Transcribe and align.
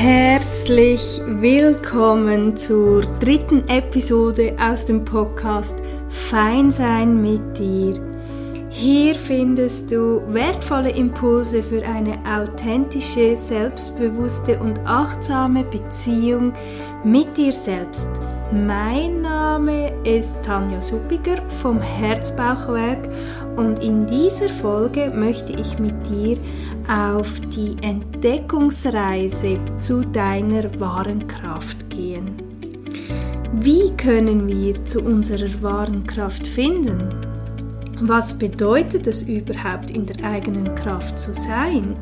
Herzlich 0.00 1.20
willkommen 1.26 2.56
zur 2.56 3.00
dritten 3.18 3.66
Episode 3.66 4.54
aus 4.56 4.84
dem 4.84 5.04
Podcast 5.04 5.82
Fein 6.08 6.70
sein 6.70 7.20
mit 7.20 7.58
dir. 7.58 7.94
Hier 8.70 9.16
findest 9.16 9.90
du 9.90 10.22
wertvolle 10.28 10.90
Impulse 10.90 11.64
für 11.64 11.84
eine 11.84 12.16
authentische, 12.24 13.36
selbstbewusste 13.36 14.60
und 14.60 14.78
achtsame 14.86 15.64
Beziehung 15.64 16.52
mit 17.02 17.36
dir 17.36 17.52
selbst. 17.52 18.08
Mein 18.52 19.22
Name 19.22 19.92
ist 20.04 20.40
Tanja 20.44 20.80
Suppiger 20.80 21.42
vom 21.60 21.80
Herzbauchwerk 21.80 23.08
und 23.56 23.82
in 23.82 24.06
dieser 24.06 24.48
Folge 24.48 25.10
möchte 25.12 25.52
ich 25.54 25.80
mit 25.80 25.94
dir 26.06 26.38
auf 26.88 27.40
die 27.54 27.76
Entdeckungsreise 27.82 29.58
zu 29.78 30.04
deiner 30.06 30.80
wahren 30.80 31.26
Kraft 31.26 31.90
gehen. 31.90 32.42
Wie 33.60 33.90
können 33.96 34.48
wir 34.48 34.84
zu 34.84 35.02
unserer 35.02 35.62
wahren 35.62 36.06
Kraft 36.06 36.46
finden? 36.46 37.14
Was 38.00 38.38
bedeutet 38.38 39.06
es 39.06 39.22
überhaupt, 39.22 39.90
in 39.90 40.06
der 40.06 40.24
eigenen 40.24 40.74
Kraft 40.74 41.18
zu 41.18 41.34
sein? 41.34 41.96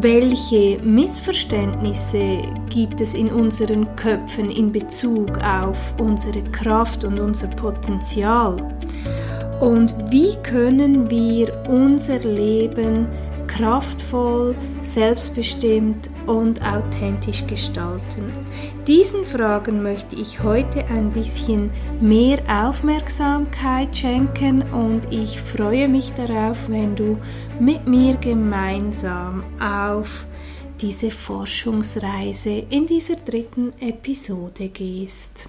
Welche 0.00 0.78
Missverständnisse 0.82 2.38
gibt 2.70 3.00
es 3.00 3.14
in 3.14 3.28
unseren 3.28 3.94
Köpfen 3.96 4.50
in 4.50 4.72
Bezug 4.72 5.38
auf 5.38 5.94
unsere 5.98 6.42
Kraft 6.50 7.04
und 7.04 7.20
unser 7.20 7.48
Potenzial? 7.48 8.56
Und 9.60 9.94
wie 10.10 10.34
können 10.42 11.08
wir 11.10 11.52
unser 11.68 12.18
Leben 12.18 13.06
kraftvoll, 13.56 14.56
selbstbestimmt 14.82 16.10
und 16.26 16.60
authentisch 16.62 17.46
gestalten? 17.46 18.32
Diesen 18.86 19.24
Fragen 19.24 19.82
möchte 19.82 20.16
ich 20.16 20.42
heute 20.42 20.84
ein 20.86 21.12
bisschen 21.12 21.70
mehr 22.00 22.38
Aufmerksamkeit 22.48 23.96
schenken 23.96 24.62
und 24.72 25.12
ich 25.12 25.40
freue 25.40 25.88
mich 25.88 26.12
darauf, 26.14 26.68
wenn 26.68 26.96
du 26.96 27.18
mit 27.60 27.86
mir 27.86 28.16
gemeinsam 28.16 29.44
auf 29.60 30.26
diese 30.80 31.10
Forschungsreise 31.10 32.64
in 32.70 32.86
dieser 32.86 33.16
dritten 33.16 33.70
Episode 33.80 34.68
gehst. 34.68 35.48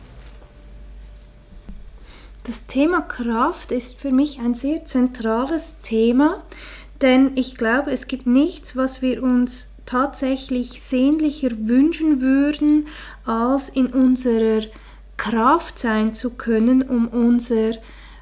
Das 2.44 2.68
Thema 2.68 3.02
Kraft 3.02 3.72
ist 3.72 3.98
für 3.98 4.12
mich 4.12 4.40
ein 4.40 4.54
sehr 4.54 4.86
zentrales 4.86 5.82
Thema, 5.82 6.44
denn 7.02 7.32
ich 7.36 7.56
glaube, 7.56 7.92
es 7.92 8.08
gibt 8.08 8.28
nichts, 8.28 8.76
was 8.76 9.02
wir 9.02 9.22
uns 9.22 9.72
tatsächlich 9.86 10.82
sehnlicher 10.82 11.50
wünschen 11.52 12.22
würden, 12.22 12.88
als 13.26 13.70
in 13.70 13.88
unserer 13.88 14.66
Kraft 15.18 15.80
sein 15.80 16.14
zu 16.14 16.32
können, 16.32 16.82
um 16.82 17.08
unser 17.08 17.74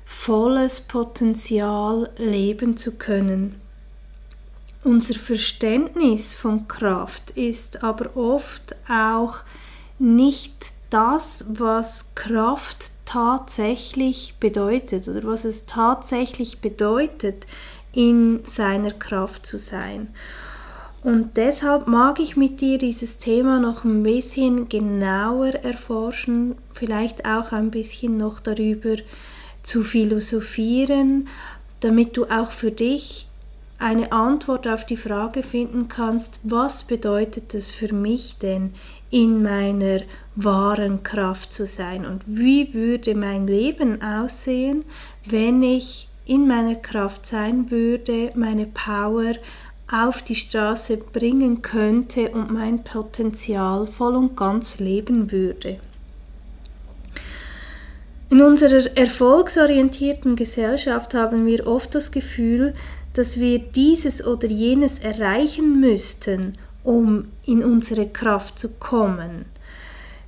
volles 0.06 0.82
Potenzial 0.82 2.10
leben 2.18 2.78
zu 2.78 2.98
können. 2.98 3.60
Unser 4.84 5.16
Verständnis 5.16 6.34
von 6.34 6.68
Kraft 6.68 7.32
ist 7.32 7.84
aber 7.84 8.18
oft 8.18 8.76
auch 8.90 9.38
nicht 9.98 10.74
das, 10.90 11.46
was 11.48 12.14
Kraft 12.16 12.92
tatsächlich 13.06 14.36
bedeutet 14.40 15.08
oder 15.08 15.24
was 15.24 15.46
es 15.46 15.66
tatsächlich 15.66 16.60
bedeutet, 16.60 17.46
in 17.94 18.42
seiner 18.44 18.92
Kraft 18.92 19.46
zu 19.46 19.58
sein. 19.60 20.10
Und 21.04 21.36
deshalb 21.36 21.88
mag 21.88 22.20
ich 22.20 22.38
mit 22.38 22.62
dir 22.62 22.78
dieses 22.78 23.18
Thema 23.18 23.60
noch 23.60 23.84
ein 23.84 24.04
bisschen 24.04 24.70
genauer 24.70 25.54
erforschen, 25.56 26.56
vielleicht 26.74 27.26
auch 27.26 27.52
ein 27.52 27.72
bisschen 27.72 28.18
noch 28.18 28.40
darüber 28.40 28.96
zu 29.64 29.84
philosophieren, 29.84 31.28
damit 31.82 32.16
du 32.16 32.26
auch 32.26 32.52
für 32.52 32.72
dich 32.72 33.28
eine 33.80 34.14
Antwort 34.14 34.66
auf 34.66 34.86
die 34.86 34.96
Frage 34.96 35.44
finden 35.44 35.90
kannst, 35.90 36.40
was 36.44 36.86
bedeutet 36.86 37.54
es 37.54 37.72
für 37.72 37.94
mich 37.94 38.38
denn, 38.38 38.74
in 39.10 39.44
meiner 39.44 40.00
wahren 40.36 41.04
Kraft 41.04 41.52
zu 41.52 41.68
sein 41.68 42.06
und 42.06 42.24
wie 42.26 42.74
würde 42.74 43.14
mein 43.14 43.46
Leben 43.46 44.02
aussehen, 44.02 44.86
wenn 45.26 45.62
ich 45.62 46.08
in 46.26 46.48
meiner 46.48 46.76
Kraft 46.76 47.26
sein 47.26 47.70
würde, 47.70 48.32
meine 48.36 48.66
Power 48.66 49.36
auf 49.92 50.22
die 50.22 50.36
Straße 50.36 50.98
bringen 50.98 51.62
könnte 51.62 52.30
und 52.30 52.52
mein 52.52 52.84
Potenzial 52.84 53.86
voll 53.86 54.16
und 54.16 54.36
ganz 54.36 54.80
leben 54.80 55.32
würde. 55.32 55.80
In 58.30 58.42
unserer 58.42 58.98
erfolgsorientierten 58.98 60.36
Gesellschaft 60.36 61.14
haben 61.14 61.46
wir 61.46 61.68
oft 61.68 61.94
das 61.94 62.12
Gefühl, 62.12 62.74
dass 63.14 63.40
wir 63.40 63.60
dieses 63.60 64.26
oder 64.26 64.48
jenes 64.48 64.98
erreichen 65.00 65.80
müssten, 65.80 66.54
um 66.84 67.28
in 67.46 67.64
unsere 67.64 68.08
Kraft 68.08 68.58
zu 68.58 68.70
kommen. 68.70 69.46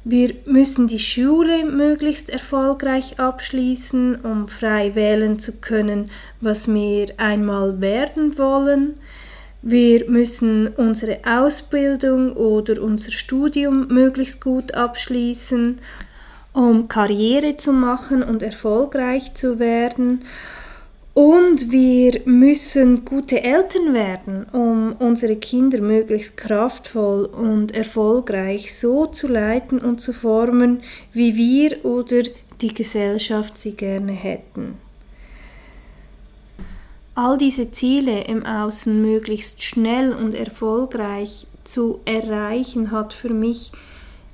Wir 0.07 0.35
müssen 0.45 0.85
die 0.85 0.99
Schule 0.99 1.65
möglichst 1.65 2.29
erfolgreich 2.29 3.19
abschließen, 3.19 4.17
um 4.21 4.47
frei 4.47 4.93
wählen 4.93 5.39
zu 5.39 5.53
können, 5.53 6.11
was 6.41 6.71
wir 6.71 7.07
einmal 7.17 7.81
werden 7.81 8.37
wollen. 8.37 8.93
Wir 9.63 10.07
müssen 10.07 10.67
unsere 10.67 11.21
Ausbildung 11.25 12.33
oder 12.33 12.83
unser 12.83 13.09
Studium 13.09 13.87
möglichst 13.87 14.41
gut 14.41 14.75
abschließen, 14.75 15.79
um 16.53 16.87
Karriere 16.87 17.55
zu 17.55 17.73
machen 17.73 18.21
und 18.21 18.43
erfolgreich 18.43 19.33
zu 19.33 19.57
werden. 19.57 20.21
Und 21.15 21.71
wir 21.71 22.23
müssen 22.25 23.05
gute 23.05 23.41
Eltern 23.41 23.93
werden, 23.93 24.47
um 24.51 24.91
unsere 24.99 25.37
Kinder 25.37 25.79
möglichst 25.79 26.35
kraftvoll 26.35 27.23
und 27.23 27.73
erfolgreich 27.73 28.77
so 28.77 29.05
zu 29.05 29.29
leiten 29.29 29.79
und 29.79 30.01
zu 30.01 30.11
formen, 30.11 30.81
wie 31.13 31.37
wir 31.37 31.85
oder 31.85 32.23
die 32.59 32.73
Gesellschaft 32.73 33.57
sie 33.57 33.75
gerne 33.77 34.11
hätten. 34.11 34.77
All 37.15 37.37
diese 37.37 37.71
Ziele 37.71 38.25
im 38.25 38.45
Außen 38.45 39.01
möglichst 39.01 39.63
schnell 39.63 40.11
und 40.11 40.33
erfolgreich 40.33 41.47
zu 41.63 42.01
erreichen, 42.03 42.91
hat 42.91 43.13
für 43.13 43.29
mich 43.29 43.71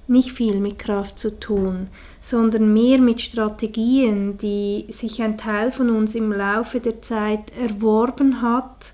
nicht 0.07 0.31
viel 0.31 0.55
mit 0.55 0.79
Kraft 0.79 1.19
zu 1.19 1.39
tun, 1.39 1.89
sondern 2.21 2.71
mehr 2.71 2.99
mit 2.99 3.19
Strategien, 3.19 4.37
die 4.37 4.85
sich 4.89 5.21
ein 5.23 5.37
Teil 5.37 5.71
von 5.71 5.89
uns 5.89 6.13
im 6.13 6.31
Laufe 6.31 6.79
der 6.79 7.01
Zeit 7.01 7.51
erworben 7.59 8.43
hat, 8.43 8.93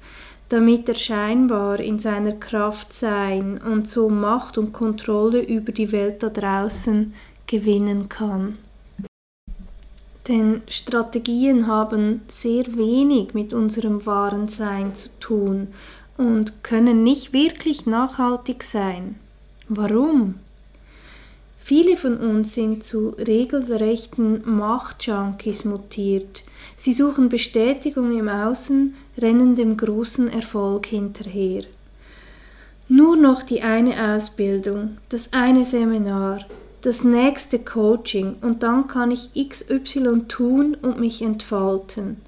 damit 0.49 0.87
er 0.87 0.95
scheinbar 0.95 1.81
in 1.81 1.99
seiner 1.99 2.31
Kraft 2.31 2.93
sein 2.93 3.59
und 3.61 3.87
so 3.89 4.09
Macht 4.09 4.57
und 4.57 4.71
Kontrolle 4.71 5.41
über 5.41 5.73
die 5.73 5.91
Welt 5.91 6.23
da 6.23 6.29
draußen 6.29 7.13
gewinnen 7.47 8.07
kann. 8.07 8.57
Denn 10.29 10.61
Strategien 10.67 11.67
haben 11.67 12.21
sehr 12.27 12.65
wenig 12.77 13.33
mit 13.33 13.53
unserem 13.53 14.05
wahren 14.05 14.47
Sein 14.47 14.95
zu 14.95 15.09
tun 15.19 15.67
und 16.17 16.63
können 16.63 17.03
nicht 17.03 17.33
wirklich 17.33 17.85
nachhaltig 17.85 18.63
sein. 18.63 19.15
Warum? 19.69 20.35
Viele 21.67 21.97
von 21.97 22.15
uns 22.15 22.53
sind 22.53 22.85
zu 22.85 23.09
regelrechten 23.09 24.41
Machtjunkies 24.45 25.65
mutiert. 25.65 26.45
Sie 26.77 26.93
suchen 26.93 27.27
Bestätigung 27.27 28.17
im 28.17 28.29
Außen, 28.29 28.95
rennen 29.17 29.55
dem 29.55 29.75
großen 29.75 30.29
Erfolg 30.29 30.85
hinterher. 30.85 31.63
Nur 32.87 33.17
noch 33.17 33.43
die 33.43 33.63
eine 33.63 34.13
Ausbildung, 34.15 34.97
das 35.09 35.33
eine 35.33 35.65
Seminar, 35.65 36.45
das 36.83 37.03
nächste 37.03 37.59
Coaching 37.59 38.37
und 38.39 38.63
dann 38.63 38.87
kann 38.87 39.11
ich 39.11 39.31
XY 39.33 40.21
tun 40.29 40.77
und 40.81 41.01
mich 41.01 41.21
entfalten. 41.21 42.21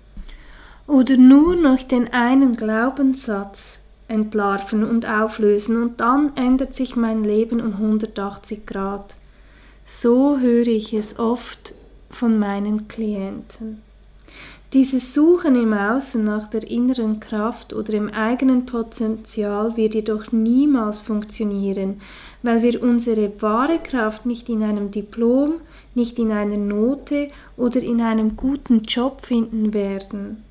Oder 0.85 1.15
nur 1.15 1.55
noch 1.55 1.81
den 1.81 2.11
einen 2.11 2.57
Glaubenssatz 2.57 3.83
entlarven 4.09 4.83
und 4.83 5.07
auflösen 5.07 5.81
und 5.81 6.01
dann 6.01 6.35
ändert 6.35 6.75
sich 6.75 6.97
mein 6.97 7.23
Leben 7.23 7.61
um 7.61 7.75
180 7.75 8.65
Grad. 8.65 9.15
So 9.91 10.37
höre 10.37 10.67
ich 10.67 10.93
es 10.93 11.17
oft 11.17 11.73
von 12.11 12.37
meinen 12.37 12.87
Klienten. 12.87 13.81
Dieses 14.71 15.15
Suchen 15.15 15.55
im 15.55 15.73
Außen 15.73 16.23
nach 16.23 16.45
der 16.45 16.69
inneren 16.69 17.19
Kraft 17.19 17.73
oder 17.73 17.93
im 17.95 18.07
eigenen 18.07 18.67
Potenzial 18.67 19.75
wird 19.77 19.95
jedoch 19.95 20.31
niemals 20.31 20.99
funktionieren, 20.99 22.01
weil 22.43 22.61
wir 22.61 22.83
unsere 22.83 23.31
wahre 23.41 23.79
Kraft 23.79 24.27
nicht 24.27 24.47
in 24.47 24.61
einem 24.61 24.91
Diplom, 24.91 25.55
nicht 25.95 26.19
in 26.19 26.31
einer 26.31 26.57
Note 26.57 27.31
oder 27.57 27.81
in 27.81 27.99
einem 27.99 28.37
guten 28.37 28.83
Job 28.83 29.25
finden 29.25 29.73
werden. 29.73 30.43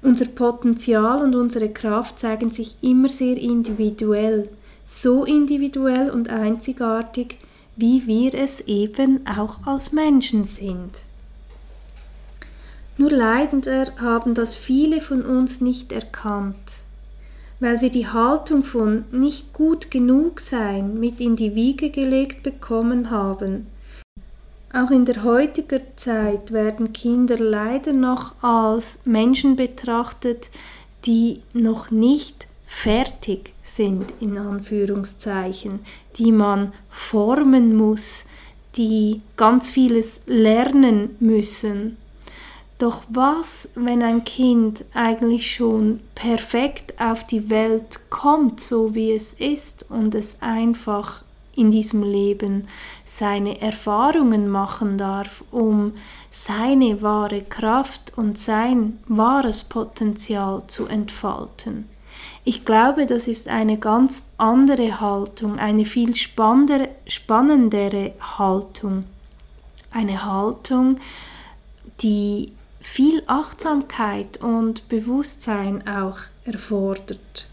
Unser 0.00 0.26
Potenzial 0.26 1.24
und 1.24 1.34
unsere 1.34 1.70
Kraft 1.70 2.20
zeigen 2.20 2.50
sich 2.50 2.76
immer 2.82 3.08
sehr 3.08 3.36
individuell. 3.36 4.48
so 4.84 5.24
individuell 5.24 6.08
und 6.08 6.30
einzigartig, 6.30 7.36
wie 7.78 8.06
wir 8.06 8.34
es 8.34 8.60
eben 8.60 9.24
auch 9.26 9.64
als 9.64 9.92
Menschen 9.92 10.44
sind. 10.44 10.90
Nur 12.96 13.10
leider 13.10 13.92
haben 14.00 14.34
das 14.34 14.56
viele 14.56 15.00
von 15.00 15.22
uns 15.22 15.60
nicht 15.60 15.92
erkannt, 15.92 16.56
weil 17.60 17.80
wir 17.80 17.90
die 17.90 18.08
Haltung 18.08 18.64
von 18.64 19.04
nicht 19.12 19.52
gut 19.52 19.92
genug 19.92 20.40
sein 20.40 20.98
mit 20.98 21.20
in 21.20 21.36
die 21.36 21.54
Wiege 21.54 21.90
gelegt 21.90 22.42
bekommen 22.42 23.10
haben. 23.10 23.68
Auch 24.72 24.90
in 24.90 25.04
der 25.04 25.22
heutigen 25.22 25.82
Zeit 25.94 26.52
werden 26.52 26.92
Kinder 26.92 27.38
leider 27.38 27.92
noch 27.92 28.42
als 28.42 29.06
Menschen 29.06 29.54
betrachtet, 29.54 30.50
die 31.06 31.42
noch 31.52 31.92
nicht 31.92 32.47
fertig 32.70 33.54
sind, 33.62 34.04
in 34.20 34.36
Anführungszeichen, 34.36 35.80
die 36.16 36.30
man 36.30 36.72
formen 36.90 37.74
muss, 37.74 38.26
die 38.76 39.22
ganz 39.36 39.70
vieles 39.70 40.20
lernen 40.26 41.16
müssen. 41.18 41.96
Doch 42.76 43.04
was, 43.08 43.70
wenn 43.74 44.02
ein 44.02 44.22
Kind 44.22 44.84
eigentlich 44.92 45.50
schon 45.50 46.00
perfekt 46.14 47.00
auf 47.00 47.26
die 47.26 47.48
Welt 47.48 48.10
kommt, 48.10 48.60
so 48.60 48.94
wie 48.94 49.12
es 49.12 49.32
ist, 49.32 49.86
und 49.88 50.14
es 50.14 50.42
einfach 50.42 51.24
in 51.56 51.70
diesem 51.70 52.02
Leben 52.02 52.68
seine 53.06 53.62
Erfahrungen 53.62 54.48
machen 54.48 54.98
darf, 54.98 55.42
um 55.50 55.94
seine 56.30 57.00
wahre 57.00 57.42
Kraft 57.42 58.12
und 58.16 58.38
sein 58.38 58.98
wahres 59.08 59.64
Potenzial 59.64 60.62
zu 60.68 60.86
entfalten? 60.86 61.88
Ich 62.48 62.64
glaube, 62.64 63.04
das 63.04 63.28
ist 63.28 63.46
eine 63.46 63.76
ganz 63.76 64.30
andere 64.38 65.02
Haltung, 65.02 65.58
eine 65.58 65.84
viel 65.84 66.14
spannendere, 66.14 66.88
spannendere 67.06 68.14
Haltung. 68.38 69.04
Eine 69.90 70.24
Haltung, 70.24 70.96
die 72.00 72.52
viel 72.80 73.22
Achtsamkeit 73.26 74.38
und 74.42 74.88
Bewusstsein 74.88 75.86
auch 75.86 76.20
erfordert. 76.46 77.50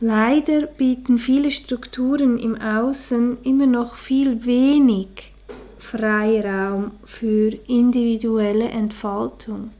Leider 0.00 0.62
bieten 0.62 1.18
viele 1.18 1.52
Strukturen 1.52 2.36
im 2.36 2.60
Außen 2.60 3.44
immer 3.44 3.66
noch 3.66 3.94
viel 3.94 4.44
wenig 4.44 5.32
Freiraum 5.78 6.90
für 7.04 7.52
individuelle 7.68 8.70
Entfaltung. 8.70 9.70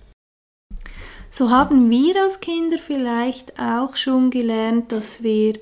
So 1.32 1.50
haben 1.50 1.88
wir 1.90 2.20
als 2.20 2.40
Kinder 2.40 2.76
vielleicht 2.76 3.58
auch 3.60 3.94
schon 3.94 4.30
gelernt, 4.30 4.90
dass 4.90 5.22
wir 5.22 5.52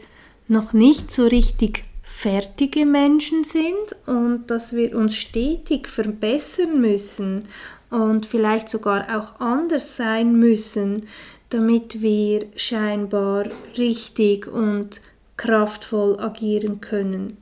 noch 0.49 0.73
nicht 0.73 1.11
so 1.11 1.27
richtig 1.27 1.85
fertige 2.03 2.87
Menschen 2.87 3.45
sind 3.45 3.95
und 4.07 4.47
dass 4.47 4.75
wir 4.75 4.97
uns 4.97 5.15
stetig 5.15 5.87
verbessern 5.87 6.81
müssen 6.81 7.43
und 7.91 8.25
vielleicht 8.25 8.71
sogar 8.71 9.19
auch 9.19 9.41
anders 9.41 9.97
sein 9.97 10.39
müssen, 10.39 11.07
damit 11.51 12.01
wir 12.01 12.47
scheinbar 12.57 13.45
richtig 13.77 14.47
und 14.47 15.03
kraftvoll 15.37 16.19
agieren 16.19 16.81
können. 16.81 17.37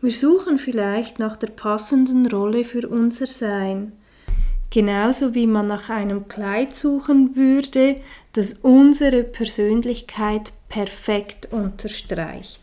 Wir 0.00 0.12
suchen 0.12 0.58
vielleicht 0.58 1.18
nach 1.18 1.36
der 1.36 1.48
passenden 1.48 2.26
Rolle 2.26 2.64
für 2.64 2.88
unser 2.88 3.26
Sein, 3.26 3.92
genauso 4.74 5.36
wie 5.36 5.46
man 5.46 5.68
nach 5.68 5.88
einem 5.88 6.26
Kleid 6.26 6.74
suchen 6.74 7.36
würde, 7.36 7.94
das 8.32 8.54
unsere 8.54 9.22
Persönlichkeit 9.22 10.52
perfekt 10.68 11.52
unterstreicht. 11.52 12.60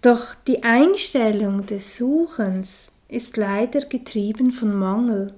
Doch 0.00 0.34
die 0.46 0.62
Einstellung 0.62 1.66
des 1.66 1.98
Suchens 1.98 2.92
ist 3.08 3.36
leider 3.36 3.80
getrieben 3.80 4.52
von 4.52 4.74
Mangel, 4.74 5.34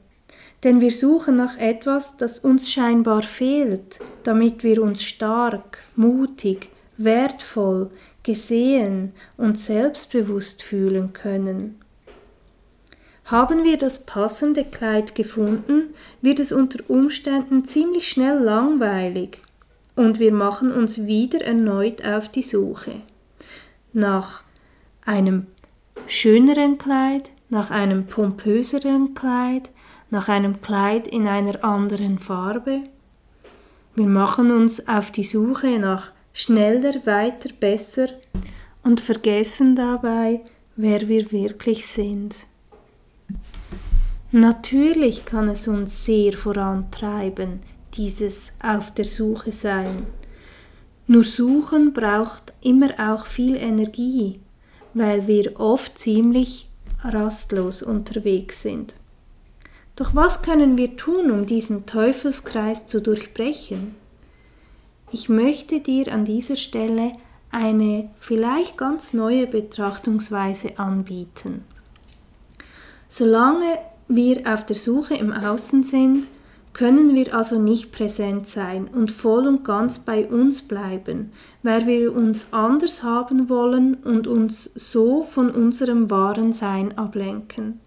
denn 0.62 0.80
wir 0.80 0.92
suchen 0.92 1.34
nach 1.34 1.58
etwas, 1.58 2.16
das 2.16 2.38
uns 2.38 2.70
scheinbar 2.70 3.22
fehlt, 3.22 3.98
damit 4.22 4.62
wir 4.62 4.80
uns 4.80 5.02
stark, 5.02 5.78
mutig, 5.96 6.68
wertvoll, 6.98 7.90
gesehen 8.22 9.12
und 9.36 9.58
selbstbewusst 9.58 10.62
fühlen 10.62 11.12
können. 11.12 11.79
Haben 13.30 13.62
wir 13.62 13.78
das 13.78 14.06
passende 14.06 14.64
Kleid 14.64 15.14
gefunden, 15.14 15.94
wird 16.20 16.40
es 16.40 16.50
unter 16.50 16.80
Umständen 16.90 17.64
ziemlich 17.64 18.08
schnell 18.08 18.40
langweilig 18.40 19.38
und 19.94 20.18
wir 20.18 20.32
machen 20.32 20.72
uns 20.72 21.06
wieder 21.06 21.40
erneut 21.40 22.04
auf 22.04 22.28
die 22.28 22.42
Suche 22.42 23.02
nach 23.92 24.42
einem 25.06 25.46
schöneren 26.08 26.76
Kleid, 26.76 27.30
nach 27.50 27.70
einem 27.70 28.06
pompöseren 28.06 29.14
Kleid, 29.14 29.70
nach 30.10 30.28
einem 30.28 30.60
Kleid 30.60 31.06
in 31.06 31.28
einer 31.28 31.64
anderen 31.64 32.18
Farbe. 32.18 32.80
Wir 33.94 34.06
machen 34.06 34.50
uns 34.50 34.88
auf 34.88 35.12
die 35.12 35.22
Suche 35.22 35.78
nach 35.78 36.10
schneller, 36.32 37.06
weiter, 37.06 37.50
besser 37.60 38.08
und 38.82 39.00
vergessen 39.00 39.76
dabei, 39.76 40.40
wer 40.74 41.06
wir 41.06 41.30
wirklich 41.30 41.86
sind. 41.86 42.49
Natürlich 44.32 45.24
kann 45.24 45.48
es 45.48 45.66
uns 45.66 46.04
sehr 46.04 46.34
vorantreiben, 46.34 47.60
dieses 47.94 48.52
Auf 48.62 48.94
der 48.94 49.04
Suche 49.04 49.50
sein. 49.50 50.06
Nur 51.08 51.24
Suchen 51.24 51.92
braucht 51.92 52.52
immer 52.60 52.90
auch 53.12 53.26
viel 53.26 53.56
Energie, 53.56 54.38
weil 54.94 55.26
wir 55.26 55.58
oft 55.58 55.98
ziemlich 55.98 56.68
rastlos 57.02 57.82
unterwegs 57.82 58.62
sind. 58.62 58.94
Doch 59.96 60.14
was 60.14 60.42
können 60.42 60.78
wir 60.78 60.96
tun, 60.96 61.32
um 61.32 61.46
diesen 61.46 61.86
Teufelskreis 61.86 62.86
zu 62.86 63.02
durchbrechen? 63.02 63.96
Ich 65.10 65.28
möchte 65.28 65.80
dir 65.80 66.12
an 66.12 66.24
dieser 66.24 66.54
Stelle 66.54 67.12
eine 67.50 68.10
vielleicht 68.20 68.78
ganz 68.78 69.12
neue 69.12 69.48
Betrachtungsweise 69.48 70.78
anbieten. 70.78 71.64
Solange 73.08 73.78
wir 74.10 74.52
auf 74.52 74.66
der 74.66 74.76
Suche 74.76 75.14
im 75.14 75.32
Außen 75.32 75.82
sind, 75.82 76.28
können 76.72 77.14
wir 77.14 77.34
also 77.34 77.58
nicht 77.58 77.92
präsent 77.92 78.46
sein 78.46 78.88
und 78.88 79.10
voll 79.10 79.46
und 79.46 79.64
ganz 79.64 80.00
bei 80.00 80.26
uns 80.26 80.62
bleiben, 80.62 81.32
weil 81.62 81.86
wir 81.86 82.14
uns 82.14 82.52
anders 82.52 83.02
haben 83.02 83.48
wollen 83.48 83.94
und 83.94 84.26
uns 84.26 84.70
so 84.74 85.24
von 85.24 85.50
unserem 85.50 86.10
wahren 86.10 86.52
Sein 86.52 86.96
ablenken. 86.96 87.80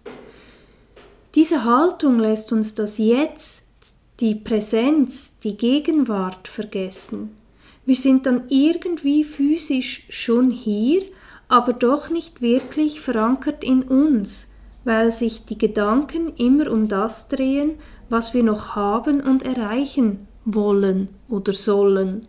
Diese 1.34 1.64
Haltung 1.64 2.18
lässt 2.18 2.52
uns 2.52 2.74
das 2.74 2.98
Jetzt, 2.98 3.64
die 4.20 4.34
Präsenz, 4.34 5.38
die 5.42 5.56
Gegenwart 5.56 6.46
vergessen. 6.46 7.30
Wir 7.86 7.96
sind 7.96 8.26
dann 8.26 8.44
irgendwie 8.48 9.24
physisch 9.24 10.06
schon 10.08 10.50
hier, 10.50 11.02
aber 11.48 11.72
doch 11.72 12.08
nicht 12.10 12.40
wirklich 12.40 13.00
verankert 13.00 13.64
in 13.64 13.82
uns, 13.82 14.53
weil 14.84 15.12
sich 15.12 15.44
die 15.44 15.58
Gedanken 15.58 16.34
immer 16.36 16.70
um 16.70 16.88
das 16.88 17.28
drehen, 17.28 17.72
was 18.08 18.34
wir 18.34 18.42
noch 18.42 18.76
haben 18.76 19.20
und 19.20 19.42
erreichen 19.42 20.26
wollen 20.44 21.08
oder 21.28 21.52
sollen. 21.52 22.26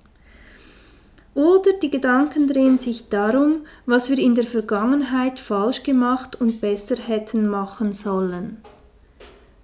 Oder 1.34 1.74
die 1.74 1.92
Gedanken 1.92 2.48
drehen 2.48 2.78
sich 2.78 3.10
darum, 3.10 3.66
was 3.86 4.10
wir 4.10 4.18
in 4.18 4.36
der 4.36 4.46
Vergangenheit 4.46 5.38
falsch 5.38 5.84
gemacht 5.84 6.40
und 6.40 6.62
besser 6.62 6.96
hätten 6.96 7.48
machen 7.48 7.92
sollen. 7.92 8.58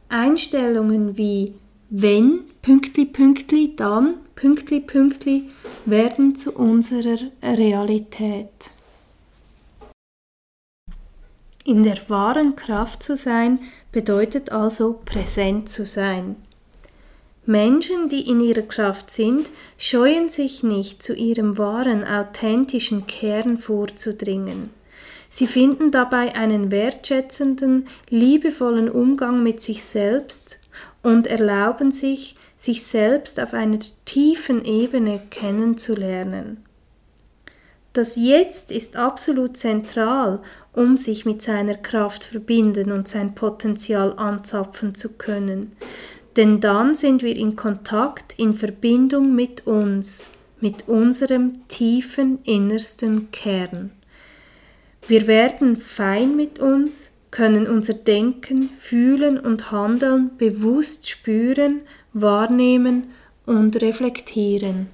Einstellungen 0.10 1.18
wie 1.18 1.54
wenn, 1.90 2.42
pünktli, 2.62 3.06
pünktli, 3.06 3.74
dann, 3.76 4.16
pünktli, 4.36 4.82
pünktli, 4.82 5.50
werden 5.86 6.36
zu 6.36 6.52
unserer 6.52 7.20
Realität. 7.42 8.72
In 11.64 11.84
der 11.84 11.98
wahren 12.08 12.56
Kraft 12.56 13.04
zu 13.04 13.16
sein, 13.16 13.60
bedeutet 13.92 14.52
also 14.52 15.00
präsent 15.06 15.70
zu 15.70 15.86
sein. 15.86 16.36
Menschen, 17.46 18.10
die 18.10 18.30
in 18.30 18.40
ihrer 18.40 18.62
Kraft 18.62 19.10
sind, 19.10 19.52
scheuen 19.78 20.30
sich 20.30 20.64
nicht, 20.64 21.04
zu 21.04 21.14
ihrem 21.14 21.58
wahren, 21.58 22.04
authentischen 22.04 23.08
Kern 23.08 23.58
vorzudringen. 23.58 24.70
Sie 25.30 25.48
finden 25.48 25.92
dabei 25.92 26.36
einen 26.36 26.72
wertschätzenden, 26.72 27.88
liebevollen 28.10 28.90
Umgang 28.90 29.44
mit 29.44 29.62
sich 29.62 29.84
selbst 29.84 30.60
und 31.04 31.26
erlauben 31.26 31.92
sich, 31.92 32.36
sich 32.58 32.84
selbst 32.84 33.40
auf 33.40 33.54
einer 33.54 33.80
tiefen 34.06 34.64
Ebene 34.66 35.22
kennenzulernen. 35.30 36.64
Das 37.94 38.16
Jetzt 38.16 38.72
ist 38.72 38.96
absolut 38.96 39.58
zentral 39.58 40.42
um 40.74 40.98
sich 40.98 41.26
mit 41.26 41.42
seiner 41.42 41.76
Kraft 41.76 42.24
verbinden 42.24 42.92
und 42.92 43.08
sein 43.08 43.36
Potenzial 43.36 44.14
anzapfen 44.18 44.96
zu 44.96 45.18
können. 45.18 45.74
Denn 46.38 46.62
dann 46.62 46.96
sind 46.96 47.24
wir 47.24 47.36
in 47.36 47.56
Kontakt, 47.56 48.34
in 48.38 48.54
Verbindung 48.54 49.36
mit 49.36 49.68
uns, 49.68 50.28
mit 50.62 50.88
unserem 50.88 51.68
tiefen 51.68 52.40
innersten 52.46 53.32
Kern. 53.32 53.92
Wir 55.08 55.28
werden 55.28 55.76
fein 55.78 56.38
mit 56.38 56.60
uns, 56.60 57.12
können 57.32 57.68
unser 57.68 57.94
Denken, 57.94 58.70
Fühlen 58.80 59.40
und 59.40 59.72
Handeln 59.72 60.32
bewusst 60.38 61.10
spüren, 61.10 61.82
wahrnehmen 62.14 63.12
und 63.46 63.82
reflektieren. 63.82 64.88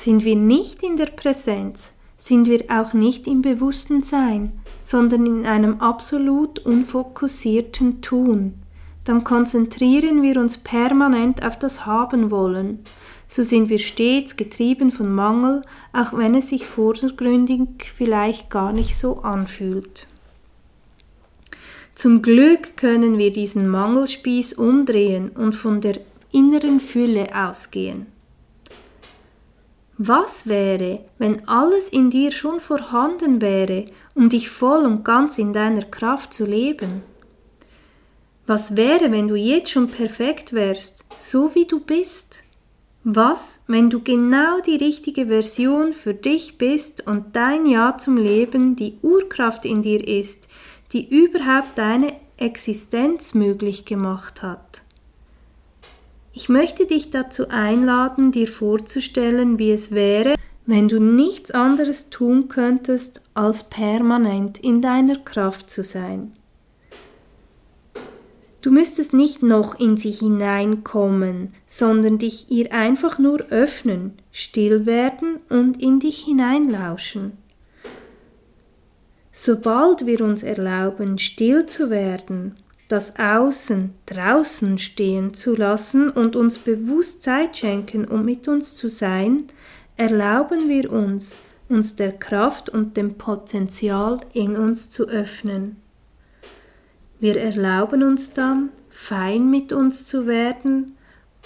Sind 0.00 0.24
wir 0.24 0.34
nicht 0.34 0.82
in 0.82 0.96
der 0.96 1.08
Präsenz, 1.08 1.92
sind 2.16 2.46
wir 2.46 2.64
auch 2.70 2.94
nicht 2.94 3.26
im 3.26 3.42
bewussten 3.42 4.02
Sein, 4.02 4.58
sondern 4.82 5.26
in 5.26 5.44
einem 5.44 5.82
absolut 5.82 6.58
unfokussierten 6.60 8.00
Tun. 8.00 8.54
Dann 9.04 9.24
konzentrieren 9.24 10.22
wir 10.22 10.40
uns 10.40 10.56
permanent 10.56 11.44
auf 11.44 11.58
das 11.58 11.84
Haben 11.84 12.30
wollen. 12.30 12.78
So 13.28 13.42
sind 13.42 13.68
wir 13.68 13.76
stets 13.76 14.36
getrieben 14.36 14.90
von 14.90 15.12
Mangel, 15.12 15.60
auch 15.92 16.16
wenn 16.16 16.34
es 16.34 16.48
sich 16.48 16.64
vordergründig 16.64 17.92
vielleicht 17.94 18.48
gar 18.48 18.72
nicht 18.72 18.96
so 18.96 19.20
anfühlt. 19.20 20.06
Zum 21.94 22.22
Glück 22.22 22.78
können 22.78 23.18
wir 23.18 23.32
diesen 23.32 23.68
Mangelspieß 23.68 24.54
umdrehen 24.54 25.28
und 25.28 25.54
von 25.54 25.82
der 25.82 26.00
inneren 26.32 26.80
Fülle 26.80 27.28
ausgehen. 27.34 28.06
Was 30.02 30.46
wäre, 30.46 31.04
wenn 31.18 31.46
alles 31.46 31.90
in 31.90 32.08
dir 32.08 32.30
schon 32.30 32.58
vorhanden 32.58 33.42
wäre, 33.42 33.84
um 34.14 34.30
dich 34.30 34.48
voll 34.48 34.86
und 34.86 35.04
ganz 35.04 35.36
in 35.36 35.52
deiner 35.52 35.82
Kraft 35.82 36.32
zu 36.32 36.46
leben? 36.46 37.02
Was 38.46 38.78
wäre, 38.78 39.12
wenn 39.12 39.28
du 39.28 39.34
jetzt 39.34 39.68
schon 39.68 39.90
perfekt 39.90 40.54
wärst, 40.54 41.04
so 41.18 41.54
wie 41.54 41.66
du 41.66 41.80
bist? 41.80 42.44
Was, 43.04 43.64
wenn 43.66 43.90
du 43.90 44.00
genau 44.00 44.62
die 44.62 44.76
richtige 44.76 45.26
Version 45.26 45.92
für 45.92 46.14
dich 46.14 46.56
bist 46.56 47.06
und 47.06 47.36
dein 47.36 47.66
Ja 47.66 47.98
zum 47.98 48.16
Leben 48.16 48.76
die 48.76 48.96
Urkraft 49.02 49.66
in 49.66 49.82
dir 49.82 50.08
ist, 50.08 50.48
die 50.94 51.06
überhaupt 51.14 51.76
deine 51.76 52.14
Existenz 52.38 53.34
möglich 53.34 53.84
gemacht 53.84 54.40
hat? 54.40 54.80
Ich 56.32 56.48
möchte 56.48 56.86
dich 56.86 57.10
dazu 57.10 57.48
einladen, 57.48 58.30
dir 58.30 58.46
vorzustellen, 58.46 59.58
wie 59.58 59.72
es 59.72 59.92
wäre, 59.92 60.36
wenn 60.66 60.88
du 60.88 61.00
nichts 61.00 61.50
anderes 61.50 62.10
tun 62.10 62.48
könntest, 62.48 63.22
als 63.34 63.68
permanent 63.68 64.58
in 64.58 64.80
deiner 64.80 65.16
Kraft 65.16 65.68
zu 65.68 65.82
sein. 65.82 66.32
Du 68.62 68.70
müsstest 68.70 69.14
nicht 69.14 69.42
noch 69.42 69.80
in 69.80 69.96
sie 69.96 70.12
hineinkommen, 70.12 71.54
sondern 71.66 72.18
dich 72.18 72.50
ihr 72.50 72.72
einfach 72.72 73.18
nur 73.18 73.40
öffnen, 73.48 74.12
still 74.32 74.84
werden 74.84 75.40
und 75.48 75.82
in 75.82 75.98
dich 75.98 76.24
hineinlauschen. 76.24 77.32
Sobald 79.32 80.04
wir 80.04 80.20
uns 80.20 80.42
erlauben, 80.42 81.16
still 81.18 81.64
zu 81.66 81.88
werden, 81.88 82.56
das 82.90 83.20
Außen 83.20 83.94
draußen 84.06 84.76
stehen 84.76 85.32
zu 85.32 85.54
lassen 85.54 86.10
und 86.10 86.34
uns 86.34 86.58
bewusst 86.58 87.22
Zeit 87.22 87.56
schenken, 87.56 88.04
um 88.04 88.24
mit 88.24 88.48
uns 88.48 88.74
zu 88.74 88.90
sein, 88.90 89.44
erlauben 89.96 90.68
wir 90.68 90.90
uns, 90.90 91.40
uns 91.68 91.94
der 91.94 92.10
Kraft 92.12 92.68
und 92.68 92.96
dem 92.96 93.14
Potenzial 93.14 94.20
in 94.32 94.56
uns 94.56 94.90
zu 94.90 95.08
öffnen. 95.08 95.76
Wir 97.20 97.40
erlauben 97.40 98.02
uns 98.02 98.32
dann, 98.32 98.70
fein 98.88 99.48
mit 99.50 99.72
uns 99.72 100.06
zu 100.06 100.26
werden 100.26 100.96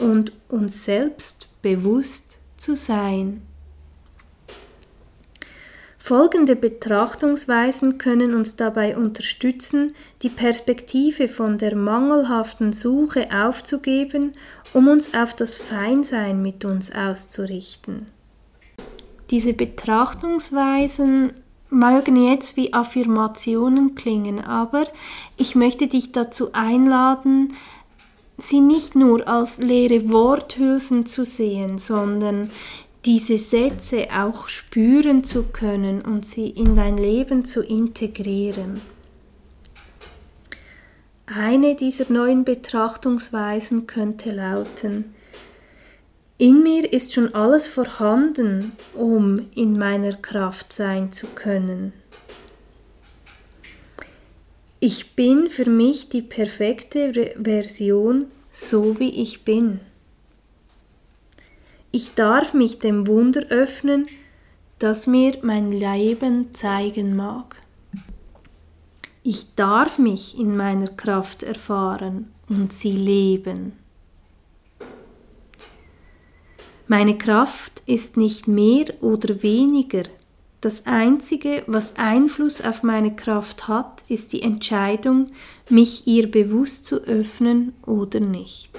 und 0.01 0.33
uns 0.49 0.85
selbst 0.85 1.51
bewusst 1.61 2.39
zu 2.57 2.75
sein. 2.75 3.43
Folgende 6.07 6.55
Betrachtungsweisen 6.55 7.97
können 7.97 8.35
uns 8.35 8.57
dabei 8.57 8.95
unterstützen, 8.95 9.95
die 10.21 10.29
Perspektive 10.29 11.29
von 11.29 11.57
der 11.57 11.75
mangelhaften 11.75 12.75
Suche 12.75 13.29
aufzugeben, 13.33 14.35
um 14.75 14.89
uns 14.89 15.15
auf 15.15 15.33
das 15.33 15.57
Feinsein 15.57 16.43
mit 16.43 16.67
uns 16.67 16.93
auszurichten. 16.95 18.05
Diese 19.31 19.55
Betrachtungsweisen 19.55 21.33
mögen 21.71 22.17
jetzt 22.17 22.59
wie 22.59 22.75
Affirmationen 22.75 23.95
klingen, 23.95 24.41
aber 24.41 24.87
ich 25.39 25.55
möchte 25.55 25.87
dich 25.87 26.13
dazu 26.13 26.53
einladen, 26.53 27.55
sie 28.37 28.61
nicht 28.61 28.95
nur 28.95 29.27
als 29.27 29.57
leere 29.57 30.11
Worthülsen 30.11 31.07
zu 31.07 31.25
sehen, 31.25 31.79
sondern 31.79 32.51
diese 33.05 33.39
Sätze 33.39 34.09
auch 34.13 34.49
spüren 34.49 35.25
zu 35.25 35.45
können 35.45 36.01
und 36.01 36.25
sie 36.25 36.49
in 36.49 36.75
dein 36.75 36.97
Leben 36.97 37.45
zu 37.45 37.63
integrieren. 37.63 38.81
Eine 41.27 41.75
dieser 41.75 42.11
neuen 42.13 42.45
Betrachtungsweisen 42.45 43.87
könnte 43.87 44.31
lauten, 44.31 45.15
in 46.37 46.65
mir 46.65 46.93
ist 46.93 47.13
schon 47.13 47.33
alles 47.35 47.69
vorhanden, 47.69 48.73
um 48.93 49.49
in 49.55 49.79
meiner 49.79 50.15
Kraft 50.15 50.73
sein 50.73 51.13
zu 51.13 51.29
können. 51.29 51.93
Ich 54.81 55.15
bin 55.15 55.49
für 55.49 55.71
mich 55.71 56.09
die 56.09 56.23
perfekte 56.23 57.35
Version, 57.41 58.27
so 58.51 58.99
wie 58.99 59.23
ich 59.23 59.45
bin. 59.45 59.81
Ich 61.97 62.15
darf 62.15 62.55
mich 62.55 62.81
dem 62.81 63.07
Wunder 63.07 63.43
öffnen, 63.51 64.07
das 64.81 65.07
mir 65.07 65.35
mein 65.43 65.71
Leben 65.71 66.53
zeigen 66.53 67.15
mag. 67.15 67.55
Ich 69.23 69.55
darf 69.55 70.01
mich 70.01 70.37
in 70.37 70.57
meiner 70.57 70.89
Kraft 70.89 71.45
erfahren 71.45 72.33
und 72.49 72.73
sie 72.73 72.97
leben. 72.97 73.75
Meine 76.89 77.17
Kraft 77.17 77.85
ist 77.87 78.17
nicht 78.17 78.49
mehr 78.49 78.87
oder 79.01 79.45
weniger. 79.45 80.03
Das 80.61 80.87
Einzige, 80.87 81.63
was 81.69 81.95
Einfluss 81.95 82.61
auf 82.61 82.83
meine 82.83 83.15
Kraft 83.15 83.69
hat, 83.69 84.03
ist 84.09 84.33
die 84.33 84.43
Entscheidung, 84.43 85.27
mich 85.71 86.09
ihr 86.09 86.29
bewusst 86.29 86.87
zu 86.87 86.97
öffnen 87.05 87.73
oder 87.87 88.19
nicht. 88.19 88.73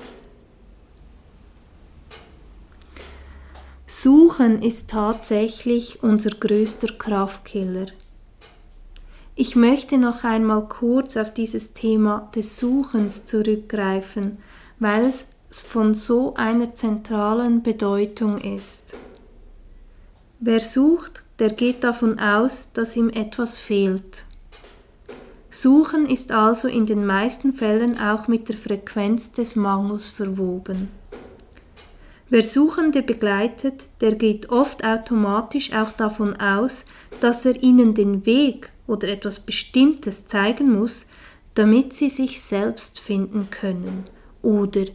Suchen 3.88 4.64
ist 4.64 4.90
tatsächlich 4.90 6.02
unser 6.02 6.32
größter 6.32 6.94
Kraftkiller. 6.98 7.86
Ich 9.36 9.56
möchte 9.56 10.00
noch 10.00 10.24
einmal 10.24 10.68
kurz 10.68 11.18
auf 11.18 11.32
dieses 11.32 11.74
Thema 11.74 12.32
des 12.36 12.58
Suchens 12.58 13.26
zurückgreifen, 13.26 14.40
weil 14.80 15.06
es 15.06 15.28
von 15.52 15.94
so 15.94 16.34
einer 16.34 16.72
zentralen 16.72 17.62
Bedeutung 17.62 18.40
ist. 18.40 18.98
Wer 20.40 20.62
sucht, 20.62 21.24
der 21.38 21.52
geht 21.52 21.84
davon 21.84 22.18
aus, 22.18 22.72
dass 22.74 22.96
ihm 22.96 23.10
etwas 23.10 23.60
fehlt. 23.60 24.26
Suchen 25.52 26.08
ist 26.08 26.32
also 26.32 26.68
in 26.68 26.88
den 26.88 27.06
meisten 27.06 27.54
Fällen 27.54 28.00
auch 28.00 28.28
mit 28.28 28.50
der 28.50 28.58
Frequenz 28.58 29.32
des 29.32 29.56
Mangels 29.56 30.10
verwoben. 30.10 30.90
Wer 32.30 32.42
Suchende 32.42 33.04
begleitet, 33.04 33.86
der 34.02 34.16
geht 34.16 34.50
oft 34.50 34.84
automatisch 34.84 35.74
auch 35.74 35.92
davon 35.92 36.36
aus, 36.38 36.86
dass 37.20 37.46
er 37.46 37.62
ihnen 37.62 37.94
den 37.94 38.26
Weg 38.26 38.72
oder 38.88 39.10
etwas 39.10 39.40
Bestimmtes 39.40 40.26
zeigen 40.26 40.72
muss, 40.72 41.08
damit 41.54 41.94
sie 41.94 42.10
sich 42.10 42.42
selbst 42.42 43.00
finden 43.00 43.50
können 43.52 44.04
oder 44.42 44.86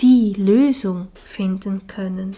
die 0.00 0.34
Lösung 0.36 1.08
finden 1.24 1.86
können. 1.86 2.36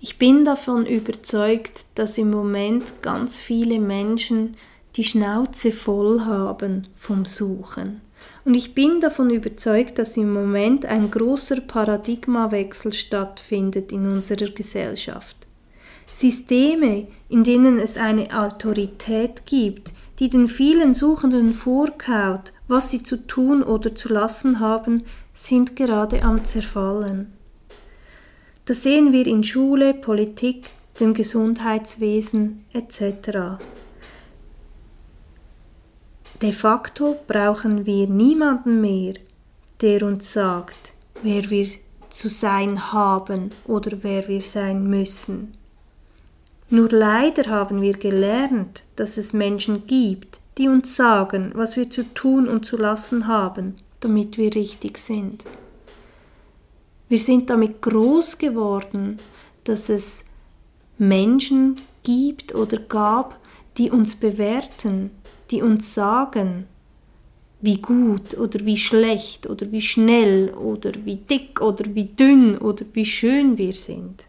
Ich 0.00 0.18
bin 0.18 0.44
davon 0.44 0.86
überzeugt, 0.86 1.84
dass 1.94 2.18
im 2.18 2.30
Moment 2.30 3.02
ganz 3.02 3.38
viele 3.38 3.78
Menschen 3.78 4.56
die 4.96 5.04
Schnauze 5.04 5.72
voll 5.72 6.22
haben 6.22 6.88
vom 6.96 7.24
Suchen. 7.24 8.00
Und 8.44 8.54
ich 8.54 8.74
bin 8.74 9.00
davon 9.00 9.30
überzeugt, 9.30 9.98
dass 9.98 10.16
im 10.16 10.32
Moment 10.32 10.86
ein 10.86 11.10
großer 11.10 11.60
Paradigmawechsel 11.60 12.92
stattfindet 12.92 13.92
in 13.92 14.06
unserer 14.06 14.50
Gesellschaft. 14.50 15.36
Systeme, 16.12 17.06
in 17.28 17.44
denen 17.44 17.78
es 17.78 17.96
eine 17.96 18.28
Autorität 18.36 19.46
gibt, 19.46 19.92
die 20.18 20.28
den 20.28 20.48
vielen 20.48 20.94
Suchenden 20.94 21.54
vorkaut, 21.54 22.52
was 22.68 22.90
sie 22.90 23.02
zu 23.02 23.26
tun 23.26 23.62
oder 23.62 23.94
zu 23.94 24.12
lassen 24.12 24.60
haben, 24.60 25.04
sind 25.32 25.76
gerade 25.76 26.22
am 26.22 26.44
Zerfallen. 26.44 27.32
Das 28.66 28.82
sehen 28.82 29.12
wir 29.12 29.26
in 29.26 29.42
Schule, 29.42 29.94
Politik, 29.94 30.66
dem 31.00 31.14
Gesundheitswesen 31.14 32.64
etc. 32.72 33.58
De 36.42 36.52
facto 36.52 37.18
brauchen 37.26 37.84
wir 37.84 38.06
niemanden 38.06 38.80
mehr, 38.80 39.14
der 39.82 40.02
uns 40.02 40.32
sagt, 40.32 40.92
wer 41.22 41.50
wir 41.50 41.68
zu 42.08 42.30
sein 42.30 42.92
haben 42.92 43.50
oder 43.66 44.02
wer 44.02 44.26
wir 44.26 44.40
sein 44.40 44.88
müssen. 44.88 45.54
Nur 46.70 46.88
leider 46.88 47.50
haben 47.50 47.82
wir 47.82 47.94
gelernt, 47.94 48.84
dass 48.96 49.18
es 49.18 49.32
Menschen 49.32 49.86
gibt, 49.86 50.40
die 50.56 50.68
uns 50.68 50.96
sagen, 50.96 51.52
was 51.54 51.76
wir 51.76 51.90
zu 51.90 52.04
tun 52.14 52.48
und 52.48 52.64
zu 52.64 52.76
lassen 52.76 53.26
haben, 53.26 53.74
damit 54.00 54.38
wir 54.38 54.54
richtig 54.54 54.96
sind. 54.98 55.44
Wir 57.08 57.18
sind 57.18 57.50
damit 57.50 57.82
groß 57.82 58.38
geworden, 58.38 59.18
dass 59.64 59.88
es 59.88 60.26
Menschen 60.96 61.80
gibt 62.02 62.54
oder 62.54 62.78
gab, 62.78 63.38
die 63.76 63.90
uns 63.90 64.14
bewerten, 64.14 65.10
die 65.50 65.62
uns 65.62 65.94
sagen, 65.94 66.66
wie 67.60 67.80
gut 67.80 68.38
oder 68.38 68.64
wie 68.64 68.76
schlecht 68.76 69.48
oder 69.48 69.70
wie 69.70 69.82
schnell 69.82 70.50
oder 70.54 70.92
wie 71.04 71.16
dick 71.16 71.60
oder 71.60 71.84
wie 71.94 72.06
dünn 72.06 72.56
oder 72.58 72.84
wie 72.92 73.04
schön 73.04 73.58
wir 73.58 73.74
sind. 73.74 74.24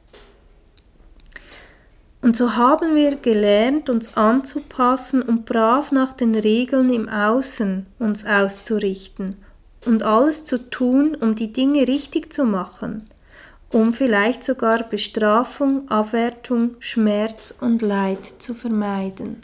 Und 2.21 2.37
so 2.37 2.55
haben 2.55 2.93
wir 2.93 3.15
gelernt, 3.15 3.89
uns 3.89 4.15
anzupassen 4.15 5.23
und 5.23 5.45
brav 5.45 5.91
nach 5.91 6.13
den 6.13 6.35
Regeln 6.35 6.93
im 6.93 7.09
Außen 7.09 7.87
uns 7.97 8.25
auszurichten 8.25 9.37
und 9.85 10.03
alles 10.03 10.45
zu 10.45 10.69
tun, 10.69 11.15
um 11.19 11.33
die 11.33 11.51
Dinge 11.51 11.87
richtig 11.87 12.31
zu 12.31 12.43
machen, 12.43 13.09
um 13.71 13.93
vielleicht 13.93 14.43
sogar 14.43 14.83
Bestrafung, 14.83 15.89
Abwertung, 15.89 16.75
Schmerz 16.79 17.55
und 17.59 17.81
Leid 17.81 18.25
zu 18.25 18.53
vermeiden. 18.53 19.37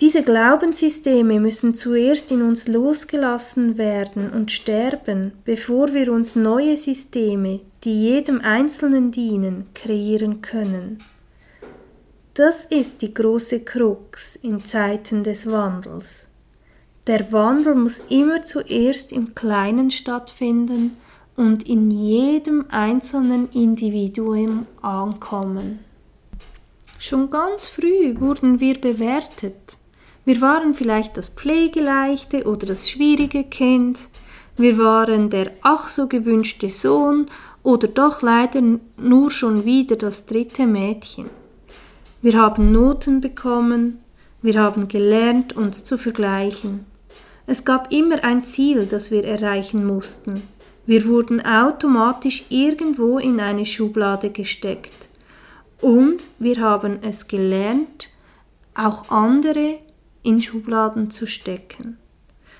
Diese 0.00 0.22
Glaubenssysteme 0.22 1.38
müssen 1.38 1.74
zuerst 1.74 2.32
in 2.32 2.42
uns 2.42 2.66
losgelassen 2.66 3.78
werden 3.78 4.32
und 4.32 4.50
sterben, 4.50 5.32
bevor 5.44 5.92
wir 5.92 6.12
uns 6.12 6.34
neue 6.34 6.76
Systeme, 6.76 7.60
die 7.84 8.02
jedem 8.02 8.40
Einzelnen 8.40 9.12
dienen, 9.12 9.66
kreieren 9.74 10.42
können. 10.42 10.98
Das 12.34 12.64
ist 12.64 13.02
die 13.02 13.12
große 13.12 13.60
Krux 13.60 14.36
in 14.36 14.64
Zeiten 14.64 15.22
des 15.22 15.50
Wandels. 15.50 16.32
Der 17.06 17.30
Wandel 17.30 17.74
muss 17.74 18.02
immer 18.08 18.42
zuerst 18.42 19.12
im 19.12 19.34
Kleinen 19.34 19.90
stattfinden 19.90 20.96
und 21.36 21.68
in 21.68 21.90
jedem 21.90 22.64
einzelnen 22.70 23.50
Individuum 23.50 24.66
ankommen. 24.80 25.80
Schon 26.98 27.30
ganz 27.30 27.68
früh 27.68 28.18
wurden 28.20 28.60
wir 28.60 28.80
bewertet, 28.80 29.78
wir 30.24 30.40
waren 30.40 30.74
vielleicht 30.74 31.16
das 31.16 31.28
pflegeleichte 31.28 32.44
oder 32.44 32.66
das 32.66 32.88
schwierige 32.88 33.44
Kind. 33.44 33.98
Wir 34.56 34.78
waren 34.78 35.30
der 35.30 35.50
ach 35.62 35.88
so 35.88 36.06
gewünschte 36.06 36.70
Sohn 36.70 37.26
oder 37.62 37.88
doch 37.88 38.22
leider 38.22 38.62
nur 38.96 39.30
schon 39.30 39.64
wieder 39.64 39.96
das 39.96 40.26
dritte 40.26 40.66
Mädchen. 40.66 41.30
Wir 42.20 42.40
haben 42.40 42.70
Noten 42.70 43.20
bekommen, 43.20 43.98
wir 44.42 44.60
haben 44.60 44.86
gelernt, 44.86 45.56
uns 45.56 45.84
zu 45.84 45.98
vergleichen. 45.98 46.86
Es 47.46 47.64
gab 47.64 47.92
immer 47.92 48.22
ein 48.22 48.44
Ziel, 48.44 48.86
das 48.86 49.10
wir 49.10 49.24
erreichen 49.24 49.84
mussten. 49.84 50.42
Wir 50.86 51.06
wurden 51.06 51.44
automatisch 51.44 52.44
irgendwo 52.48 53.18
in 53.18 53.40
eine 53.40 53.66
Schublade 53.66 54.30
gesteckt. 54.30 55.08
Und 55.80 56.28
wir 56.38 56.60
haben 56.60 57.00
es 57.02 57.26
gelernt, 57.26 58.10
auch 58.74 59.10
andere 59.10 59.78
in 60.22 60.40
Schubladen 60.40 61.10
zu 61.10 61.26
stecken. 61.26 61.98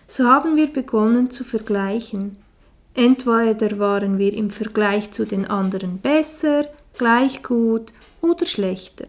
So 0.07 0.25
haben 0.25 0.57
wir 0.57 0.66
begonnen 0.66 1.31
zu 1.31 1.45
vergleichen. 1.45 2.37
Entweder 2.95 3.78
waren 3.78 4.18
wir 4.18 4.35
im 4.35 4.51
Vergleich 4.51 5.11
zu 5.11 5.25
den 5.25 5.46
anderen 5.46 5.98
besser, 5.98 6.66
gleich 6.98 7.42
gut 7.42 7.92
oder 8.20 8.44
schlechter. 8.44 9.07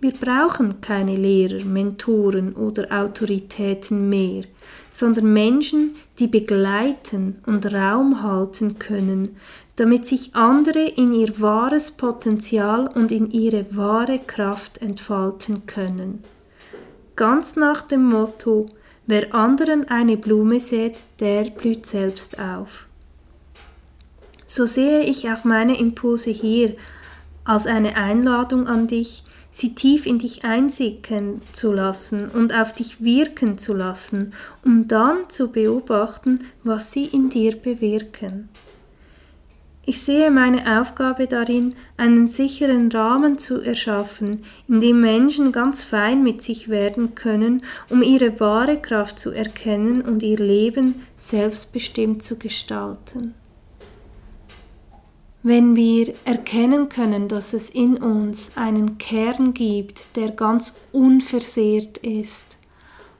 Wir 0.00 0.12
brauchen 0.12 0.80
keine 0.80 1.16
Lehrer, 1.16 1.64
Mentoren 1.64 2.54
oder 2.54 2.86
Autoritäten 2.90 4.08
mehr, 4.08 4.44
sondern 4.90 5.32
Menschen, 5.32 5.96
die 6.18 6.28
begleiten 6.28 7.38
und 7.46 7.72
Raum 7.72 8.22
halten 8.22 8.78
können, 8.78 9.36
damit 9.76 10.06
sich 10.06 10.34
andere 10.34 10.88
in 10.88 11.12
ihr 11.12 11.40
wahres 11.40 11.92
Potenzial 11.92 12.88
und 12.88 13.12
in 13.12 13.30
ihre 13.30 13.76
wahre 13.76 14.18
Kraft 14.18 14.78
entfalten 14.78 15.66
können 15.66 16.24
ganz 17.18 17.56
nach 17.56 17.82
dem 17.82 18.04
Motto, 18.04 18.70
wer 19.06 19.34
anderen 19.34 19.88
eine 19.88 20.16
Blume 20.16 20.60
sät, 20.60 21.02
der 21.18 21.50
blüht 21.50 21.84
selbst 21.84 22.38
auf. 22.38 22.86
So 24.46 24.64
sehe 24.64 25.02
ich 25.02 25.28
auch 25.28 25.44
meine 25.44 25.78
Impulse 25.78 26.30
hier 26.30 26.76
als 27.44 27.66
eine 27.66 27.96
Einladung 27.96 28.68
an 28.68 28.86
dich, 28.86 29.24
sie 29.50 29.74
tief 29.74 30.06
in 30.06 30.20
dich 30.20 30.44
einsickern 30.44 31.42
zu 31.52 31.72
lassen 31.72 32.28
und 32.28 32.54
auf 32.54 32.72
dich 32.72 33.02
wirken 33.02 33.58
zu 33.58 33.74
lassen, 33.74 34.32
um 34.64 34.86
dann 34.86 35.28
zu 35.28 35.50
beobachten, 35.50 36.44
was 36.62 36.92
sie 36.92 37.06
in 37.06 37.30
dir 37.30 37.56
bewirken. 37.56 38.48
Ich 39.88 40.02
sehe 40.02 40.30
meine 40.30 40.78
Aufgabe 40.82 41.26
darin, 41.26 41.74
einen 41.96 42.28
sicheren 42.28 42.92
Rahmen 42.92 43.38
zu 43.38 43.62
erschaffen, 43.62 44.44
in 44.68 44.80
dem 44.80 45.00
Menschen 45.00 45.50
ganz 45.50 45.82
fein 45.82 46.22
mit 46.22 46.42
sich 46.42 46.68
werden 46.68 47.14
können, 47.14 47.62
um 47.88 48.02
ihre 48.02 48.38
wahre 48.38 48.76
Kraft 48.76 49.18
zu 49.18 49.30
erkennen 49.30 50.02
und 50.02 50.22
ihr 50.22 50.36
Leben 50.36 51.06
selbstbestimmt 51.16 52.22
zu 52.22 52.36
gestalten. 52.36 53.32
Wenn 55.42 55.74
wir 55.74 56.12
erkennen 56.26 56.90
können, 56.90 57.26
dass 57.28 57.54
es 57.54 57.70
in 57.70 57.96
uns 57.96 58.58
einen 58.58 58.98
Kern 58.98 59.54
gibt, 59.54 60.16
der 60.16 60.32
ganz 60.32 60.82
unversehrt 60.92 61.96
ist 61.96 62.58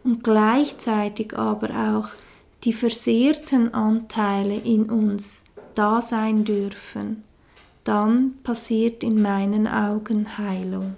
und 0.04 0.22
gleichzeitig 0.22 1.34
aber 1.34 1.70
auch 1.96 2.10
die 2.64 2.74
versehrten 2.74 3.72
Anteile 3.72 4.56
in 4.56 4.90
uns 4.90 5.47
da 5.78 6.02
sein 6.02 6.44
dürfen, 6.44 7.22
dann 7.84 8.34
passiert 8.42 9.04
in 9.04 9.22
meinen 9.22 9.68
Augen 9.68 10.36
Heilung. 10.36 10.96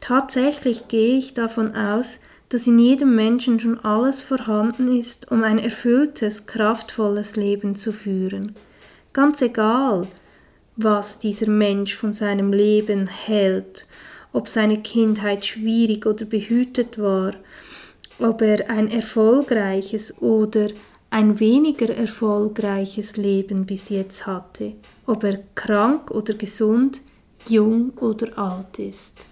Tatsächlich 0.00 0.88
gehe 0.88 1.18
ich 1.18 1.34
davon 1.34 1.76
aus, 1.76 2.20
dass 2.48 2.66
in 2.66 2.78
jedem 2.78 3.14
Menschen 3.14 3.60
schon 3.60 3.78
alles 3.84 4.22
vorhanden 4.22 4.96
ist, 4.98 5.30
um 5.30 5.44
ein 5.44 5.58
erfülltes, 5.58 6.46
kraftvolles 6.46 7.36
Leben 7.36 7.76
zu 7.76 7.92
führen. 7.92 8.56
Ganz 9.12 9.42
egal, 9.42 10.08
was 10.76 11.18
dieser 11.18 11.48
Mensch 11.48 11.94
von 11.94 12.12
seinem 12.12 12.52
Leben 12.52 13.06
hält, 13.06 13.86
ob 14.32 14.48
seine 14.48 14.80
Kindheit 14.80 15.44
schwierig 15.44 16.06
oder 16.06 16.24
behütet 16.24 16.98
war, 16.98 17.34
ob 18.18 18.40
er 18.40 18.70
ein 18.70 18.90
erfolgreiches 18.90 20.20
oder 20.22 20.68
ein 21.12 21.38
weniger 21.40 21.94
erfolgreiches 21.94 23.18
Leben 23.18 23.66
bis 23.66 23.90
jetzt 23.90 24.26
hatte, 24.26 24.72
ob 25.06 25.24
er 25.24 25.42
krank 25.54 26.10
oder 26.10 26.32
gesund, 26.32 27.02
jung 27.46 27.90
oder 27.98 28.38
alt 28.38 28.78
ist. 28.78 29.26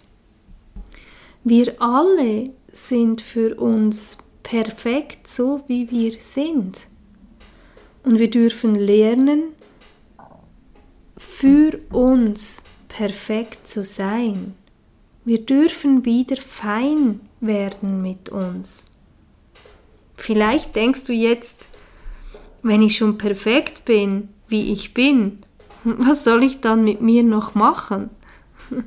Wir 1.42 1.80
alle 1.80 2.50
sind 2.70 3.22
für 3.22 3.54
uns 3.54 4.18
perfekt 4.42 5.26
so, 5.26 5.62
wie 5.68 5.90
wir 5.90 6.12
sind. 6.12 6.80
Und 8.04 8.18
wir 8.18 8.28
dürfen 8.28 8.74
lernen, 8.74 9.44
für 11.16 11.78
uns 11.92 12.62
perfekt 12.88 13.66
zu 13.66 13.86
sein. 13.86 14.54
Wir 15.24 15.46
dürfen 15.46 16.04
wieder 16.04 16.36
fein 16.36 17.20
werden 17.40 18.02
mit 18.02 18.28
uns. 18.28 18.94
Vielleicht 20.16 20.76
denkst 20.76 21.04
du 21.04 21.14
jetzt, 21.14 21.69
wenn 22.62 22.82
ich 22.82 22.96
schon 22.96 23.18
perfekt 23.18 23.84
bin, 23.84 24.28
wie 24.48 24.72
ich 24.72 24.94
bin, 24.94 25.38
was 25.84 26.24
soll 26.24 26.42
ich 26.42 26.60
dann 26.60 26.84
mit 26.84 27.00
mir 27.00 27.22
noch 27.22 27.54
machen? 27.54 28.10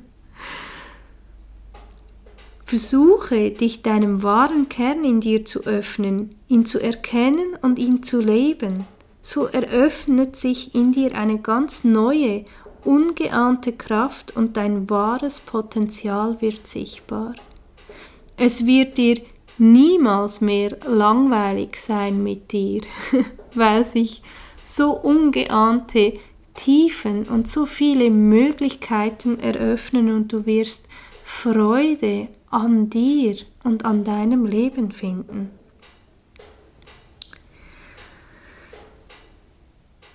Versuche, 2.65 3.51
dich 3.51 3.81
deinem 3.81 4.23
wahren 4.23 4.69
Kern 4.69 5.03
in 5.03 5.19
dir 5.19 5.45
zu 5.45 5.61
öffnen, 5.61 6.35
ihn 6.47 6.65
zu 6.65 6.79
erkennen 6.79 7.57
und 7.61 7.79
ihn 7.79 8.03
zu 8.03 8.21
leben. 8.21 8.85
So 9.21 9.45
eröffnet 9.45 10.35
sich 10.35 10.75
in 10.75 10.91
dir 10.91 11.15
eine 11.15 11.39
ganz 11.39 11.83
neue, 11.83 12.45
ungeahnte 12.83 13.73
Kraft 13.73 14.35
und 14.35 14.57
dein 14.57 14.89
wahres 14.89 15.39
Potenzial 15.39 16.41
wird 16.41 16.67
sichtbar. 16.67 17.33
Es 18.37 18.65
wird 18.65 18.97
dir 18.97 19.21
niemals 19.57 20.41
mehr 20.41 20.77
langweilig 20.87 21.77
sein 21.77 22.21
mit 22.23 22.51
dir. 22.51 22.81
weil 23.57 23.83
sich 23.83 24.21
so 24.63 24.91
ungeahnte 24.91 26.13
Tiefen 26.55 27.23
und 27.23 27.47
so 27.47 27.65
viele 27.65 28.09
Möglichkeiten 28.11 29.39
eröffnen 29.39 30.13
und 30.13 30.31
du 30.31 30.45
wirst 30.45 30.87
Freude 31.23 32.27
an 32.49 32.89
dir 32.89 33.35
und 33.63 33.85
an 33.85 34.03
deinem 34.03 34.45
Leben 34.45 34.91
finden. 34.91 35.49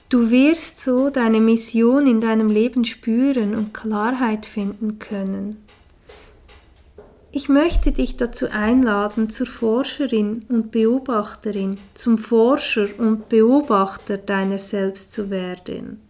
Du 0.08 0.30
wirst 0.30 0.80
so 0.80 1.10
deine 1.10 1.40
Mission 1.40 2.06
in 2.06 2.22
deinem 2.22 2.48
Leben 2.48 2.86
spüren 2.86 3.54
und 3.54 3.74
Klarheit 3.74 4.46
finden 4.46 4.98
können. 4.98 5.67
Ich 7.30 7.50
möchte 7.50 7.92
dich 7.92 8.16
dazu 8.16 8.50
einladen, 8.50 9.28
zur 9.28 9.46
Forscherin 9.46 10.46
und 10.48 10.70
Beobachterin, 10.70 11.78
zum 11.92 12.16
Forscher 12.16 12.88
und 12.96 13.28
Beobachter 13.28 14.16
deiner 14.16 14.56
selbst 14.56 15.12
zu 15.12 15.28
werden. 15.28 16.00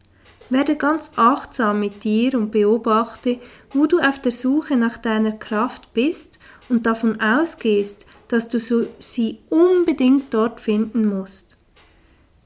Werde 0.49 0.77
ganz 0.77 1.11
achtsam 1.17 1.81
mit 1.81 2.05
dir 2.05 2.35
und 2.35 2.53
beobachte, 2.53 3.39
wo 3.73 3.87
du 3.87 3.99
auf 3.99 4.21
der 4.21 4.31
Suche 4.31 4.77
nach 4.77 4.97
deiner 4.97 5.33
Kraft 5.33 5.93
bist 5.93 6.39
und 6.69 6.87
davon 6.87 7.21
ausgehst, 7.21 8.07
dass 8.29 8.49
du 8.49 8.61
sie 9.01 9.41
unbedingt 9.49 10.33
dort 10.33 10.61
finden 10.61 11.07
musst. 11.07 11.59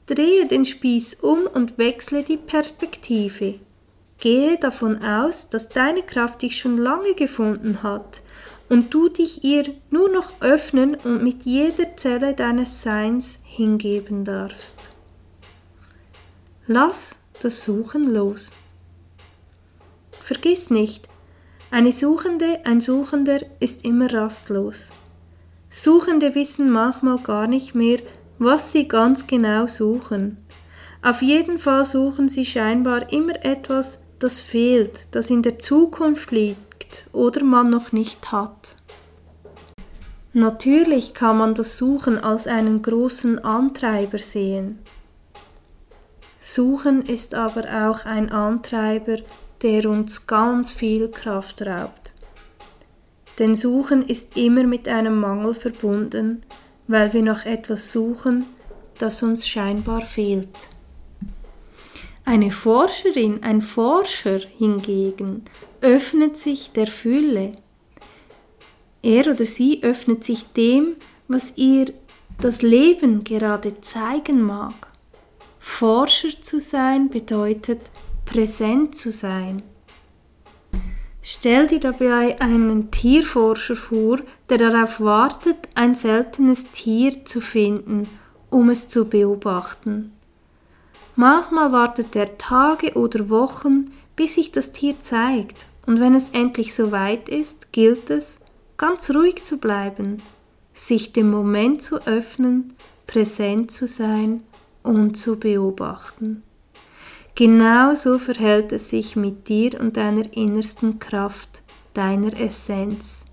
Drehe 0.06 0.46
den 0.46 0.64
Spieß 0.64 1.16
um 1.16 1.40
und 1.40 1.76
wechsle 1.76 2.22
die 2.22 2.38
Perspektive. 2.38 3.56
Gehe 4.18 4.56
davon 4.56 5.04
aus, 5.04 5.50
dass 5.50 5.68
deine 5.68 6.02
Kraft 6.02 6.42
dich 6.42 6.58
schon 6.58 6.78
lange 6.78 7.14
gefunden 7.14 7.82
hat 7.82 8.21
und 8.72 8.94
du 8.94 9.11
dich 9.11 9.44
ihr 9.44 9.66
nur 9.90 10.08
noch 10.08 10.40
öffnen 10.40 10.94
und 10.94 11.22
mit 11.22 11.42
jeder 11.42 11.94
Zelle 11.98 12.32
deines 12.32 12.80
Seins 12.80 13.40
hingeben 13.44 14.24
darfst. 14.24 14.88
Lass 16.66 17.16
das 17.42 17.64
Suchen 17.64 18.14
los. 18.14 18.50
Vergiss 20.22 20.70
nicht, 20.70 21.06
eine 21.70 21.92
Suchende, 21.92 22.61
ein 22.64 22.80
Suchender 22.80 23.40
ist 23.61 23.85
immer 23.85 24.11
rastlos. 24.11 24.88
Suchende 25.68 26.35
wissen 26.35 26.70
manchmal 26.70 27.18
gar 27.18 27.48
nicht 27.48 27.74
mehr, 27.74 27.98
was 28.38 28.72
sie 28.72 28.88
ganz 28.88 29.26
genau 29.26 29.66
suchen. 29.66 30.38
Auf 31.02 31.20
jeden 31.20 31.58
Fall 31.58 31.85
suchen 31.85 32.30
sie 32.30 32.46
scheinbar 32.46 33.12
immer 33.12 33.44
etwas, 33.44 34.02
das 34.18 34.40
fehlt, 34.40 35.08
das 35.11 35.28
in 35.28 35.42
der 35.42 35.58
Zukunft 35.58 36.30
liegt 36.83 37.07
oder 37.12 37.45
man 37.45 37.71
noch 37.71 37.92
nicht 37.92 38.33
hat. 38.33 38.77
Natürlich 40.33 41.14
kann 41.14 41.38
man 41.38 41.55
das 41.55 41.77
Suchen 41.77 42.18
als 42.18 42.47
einen 42.47 42.83
großen 42.83 43.45
Antreiber 43.45 44.18
sehen. 44.18 44.79
Suchen 46.40 47.03
ist 47.03 47.35
aber 47.35 47.88
auch 47.88 48.07
ein 48.07 48.33
Antreiber, 48.33 49.18
der 49.62 49.88
uns 49.88 50.27
ganz 50.27 50.73
viel 50.73 51.09
Kraft 51.09 51.62
raubt. 51.62 52.12
Denn 53.38 53.55
Suchen 53.55 54.07
ist 54.09 54.37
immer 54.37 54.64
mit 54.64 54.88
einem 54.88 55.21
Mangel 55.21 55.55
verbunden, 55.55 56.42
weil 56.88 57.12
wir 57.12 57.23
nach 57.23 57.47
etwas 57.47 57.92
suchen, 57.92 58.47
das 58.99 59.23
uns 59.23 59.47
scheinbar 59.47 60.03
fehlt. 60.03 60.49
Eine 62.24 62.50
Forscherin, 62.50 63.42
ein 63.42 63.62
Forscher 63.62 64.38
hingegen 64.58 65.42
öffnet 65.80 66.37
sich 66.37 66.70
der 66.70 66.87
Fülle. 66.87 67.56
Er 69.02 69.26
oder 69.26 69.44
sie 69.44 69.82
öffnet 69.82 70.22
sich 70.22 70.44
dem, 70.52 70.94
was 71.26 71.54
ihr 71.56 71.87
das 72.40 72.62
Leben 72.62 73.24
gerade 73.24 73.80
zeigen 73.80 74.40
mag. 74.40 74.88
Forscher 75.58 76.40
zu 76.40 76.61
sein 76.61 77.11
bedeutet 77.11 77.80
präsent 78.24 78.96
zu 78.96 79.11
sein. 79.11 79.62
Stell 81.22 81.68
dir 81.68 81.80
dabei 81.80 82.40
einen 82.40 82.90
Tierforscher 82.90 83.76
vor, 83.76 84.18
der 84.48 84.58
darauf 84.58 85.00
wartet, 85.00 85.68
ein 85.74 85.94
seltenes 85.94 86.70
Tier 86.72 87.24
zu 87.24 87.40
finden, 87.40 88.08
um 88.50 88.70
es 88.70 88.88
zu 88.88 89.04
beobachten. 89.04 90.12
Manchmal 91.16 91.72
wartet 91.72 92.16
er 92.16 92.38
Tage 92.38 92.94
oder 92.94 93.29
Wochen, 93.29 93.90
bis 94.16 94.35
sich 94.35 94.53
das 94.53 94.72
Tier 94.72 95.01
zeigt, 95.03 95.66
und 95.87 96.01
wenn 96.01 96.14
es 96.14 96.31
endlich 96.31 96.75
soweit 96.75 97.29
ist, 97.29 97.72
gilt 97.72 98.09
es, 98.11 98.40
ganz 98.77 99.11
ruhig 99.11 99.44
zu 99.44 99.59
bleiben, 99.59 100.18
sich 100.75 101.12
dem 101.12 101.31
Moment 101.31 101.83
zu 101.83 102.07
öffnen, 102.07 102.75
präsent 103.07 103.70
zu 103.70 103.87
sein 103.87 104.42
und 104.83 105.16
zu 105.16 105.38
beobachten. 105.38 106.42
Genauso 107.35 108.18
verhält 108.18 108.72
es 108.72 108.90
sich 108.90 109.16
mit 109.16 109.48
dir 109.48 109.81
und 109.81 109.96
deiner 109.96 110.33
innersten 110.37 110.98
Kraft, 110.98 111.62
deiner 111.94 112.38
Essenz. 112.38 113.25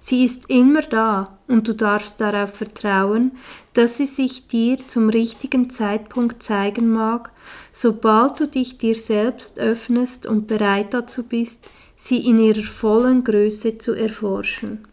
Sie 0.00 0.24
ist 0.24 0.48
immer 0.48 0.82
da 0.82 1.38
und 1.48 1.66
du 1.66 1.74
darfst 1.74 2.20
darauf 2.20 2.54
vertrauen, 2.54 3.32
dass 3.78 3.96
sie 3.96 4.06
sich 4.06 4.48
dir 4.48 4.76
zum 4.88 5.08
richtigen 5.08 5.70
Zeitpunkt 5.70 6.42
zeigen 6.42 6.90
mag, 6.90 7.30
sobald 7.70 8.40
du 8.40 8.48
dich 8.48 8.76
dir 8.76 8.96
selbst 8.96 9.60
öffnest 9.60 10.26
und 10.26 10.48
bereit 10.48 10.94
dazu 10.94 11.22
bist, 11.22 11.70
sie 11.94 12.26
in 12.26 12.40
ihrer 12.40 12.64
vollen 12.64 13.22
Größe 13.22 13.78
zu 13.78 13.94
erforschen. 13.94 14.84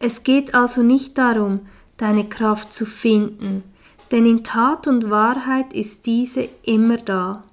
Es 0.00 0.24
geht 0.24 0.52
also 0.52 0.82
nicht 0.82 1.16
darum, 1.16 1.60
deine 1.96 2.28
Kraft 2.28 2.72
zu 2.72 2.86
finden, 2.86 3.62
denn 4.10 4.26
in 4.26 4.42
Tat 4.42 4.88
und 4.88 5.08
Wahrheit 5.08 5.72
ist 5.72 6.06
diese 6.06 6.48
immer 6.64 6.96
da. 6.96 7.44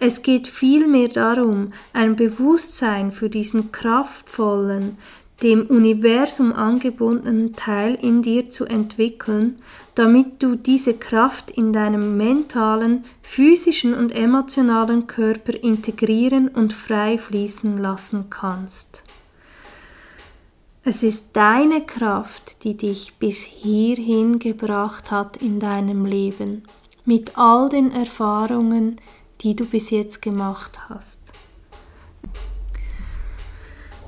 Es 0.00 0.22
geht 0.22 0.48
vielmehr 0.48 1.08
darum, 1.08 1.74
ein 1.92 2.16
Bewusstsein 2.16 3.12
für 3.12 3.28
diesen 3.28 3.72
kraftvollen, 3.72 4.96
dem 5.42 5.66
Universum 5.66 6.52
angebundenen 6.52 7.54
Teil 7.56 7.98
in 8.00 8.22
dir 8.22 8.50
zu 8.50 8.66
entwickeln, 8.66 9.58
damit 9.94 10.42
du 10.42 10.54
diese 10.54 10.94
Kraft 10.94 11.50
in 11.50 11.72
deinem 11.72 12.16
mentalen, 12.16 13.04
physischen 13.20 13.94
und 13.94 14.14
emotionalen 14.14 15.06
Körper 15.06 15.54
integrieren 15.54 16.48
und 16.48 16.72
frei 16.72 17.18
fließen 17.18 17.78
lassen 17.78 18.30
kannst. 18.30 19.02
Es 20.86 21.02
ist 21.02 21.34
deine 21.34 21.84
Kraft, 21.84 22.62
die 22.62 22.76
dich 22.76 23.14
bis 23.18 23.42
hierhin 23.42 24.38
gebracht 24.38 25.10
hat 25.10 25.38
in 25.38 25.58
deinem 25.58 26.04
Leben, 26.04 26.64
mit 27.06 27.38
all 27.38 27.70
den 27.70 27.90
Erfahrungen, 27.90 29.00
die 29.40 29.56
du 29.56 29.64
bis 29.64 29.90
jetzt 29.90 30.20
gemacht 30.20 30.78
hast. 30.90 31.23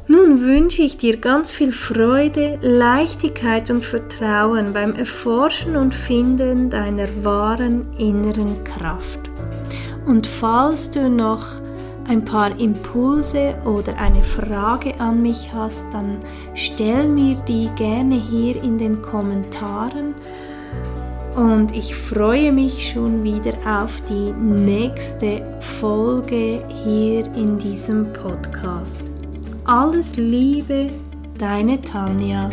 Nun 0.09 0.41
wünsche 0.41 0.83
ich 0.83 0.99
dir 0.99 1.17
ganz 1.17 1.53
viel 1.53 1.73
Freude, 1.73 2.61
Leichtigkeit 2.63 3.69
und 3.73 3.85
Vertrauen 3.85 4.73
beim 4.73 4.95
Erforschen 4.95 5.77
und 5.77 5.97
Finden 5.97 6.71
deiner 6.71 7.09
wahren 7.25 7.89
inneren 7.99 8.63
Kraft. 8.63 9.19
Und 10.07 10.29
falls 10.29 10.93
du 10.93 11.11
noch 11.11 11.45
ein 12.07 12.25
paar 12.25 12.57
Impulse 12.61 13.57
oder 13.65 13.99
eine 13.99 14.23
Frage 14.23 15.01
an 15.01 15.23
mich 15.23 15.53
hast, 15.53 15.87
dann 15.93 16.19
stell 16.55 17.09
mir 17.09 17.35
die 17.49 17.69
gerne 17.75 18.15
hier 18.15 18.63
in 18.63 18.79
den 18.79 19.03
Kommentaren. 19.03 20.15
Und 21.35 21.75
ich 21.75 21.97
freue 21.97 22.53
mich 22.53 22.93
schon 22.93 23.25
wieder 23.25 23.55
auf 23.67 24.01
die 24.09 24.33
nächste 24.33 25.43
Folge 25.81 26.63
hier 26.85 27.27
in 27.35 27.59
diesem 27.59 28.13
Podcast. 28.13 29.16
Alles 29.67 30.15
Liebe, 30.15 30.91
deine 31.39 31.83
Tanja. 31.83 32.51